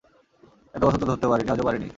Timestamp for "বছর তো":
0.85-1.05